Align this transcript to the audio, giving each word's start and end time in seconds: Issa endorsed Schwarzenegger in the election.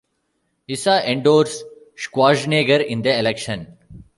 Issa 0.67 0.99
endorsed 1.07 1.63
Schwarzenegger 1.95 2.83
in 2.83 3.03
the 3.03 3.15
election. 3.19 3.77